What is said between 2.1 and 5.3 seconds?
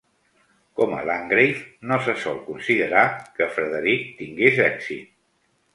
sol considerar que Frederick tingués èxit.